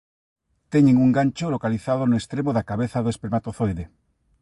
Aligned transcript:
Teñen 0.73 0.97
un 1.05 1.09
gancho 1.17 1.45
localizado 1.55 2.01
no 2.07 2.17
extremo 2.21 2.49
da 2.53 2.67
cabeza 2.71 3.01
do 3.03 3.09
espermatozoide. 3.13 3.85